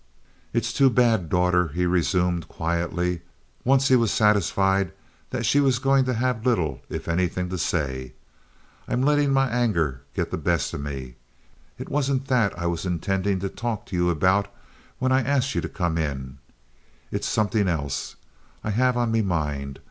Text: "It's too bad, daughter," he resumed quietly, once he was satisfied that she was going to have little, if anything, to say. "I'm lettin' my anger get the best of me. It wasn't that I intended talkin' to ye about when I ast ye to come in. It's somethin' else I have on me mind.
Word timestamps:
"It's 0.51 0.73
too 0.73 0.89
bad, 0.89 1.29
daughter," 1.29 1.67
he 1.67 1.85
resumed 1.85 2.47
quietly, 2.47 3.21
once 3.63 3.89
he 3.89 3.95
was 3.95 4.09
satisfied 4.09 4.93
that 5.29 5.45
she 5.45 5.59
was 5.59 5.77
going 5.77 6.05
to 6.05 6.15
have 6.15 6.43
little, 6.43 6.81
if 6.89 7.07
anything, 7.07 7.49
to 7.49 7.59
say. 7.59 8.13
"I'm 8.87 9.03
lettin' 9.03 9.31
my 9.31 9.47
anger 9.49 10.01
get 10.15 10.31
the 10.31 10.39
best 10.39 10.73
of 10.73 10.81
me. 10.81 11.17
It 11.77 11.87
wasn't 11.87 12.25
that 12.29 12.51
I 12.57 12.65
intended 12.67 13.41
talkin' 13.55 13.85
to 13.85 13.95
ye 13.95 14.09
about 14.11 14.47
when 14.97 15.11
I 15.11 15.21
ast 15.21 15.53
ye 15.53 15.61
to 15.61 15.69
come 15.69 15.99
in. 15.99 16.39
It's 17.11 17.27
somethin' 17.27 17.67
else 17.67 18.15
I 18.63 18.71
have 18.71 18.97
on 18.97 19.11
me 19.11 19.21
mind. 19.21 19.77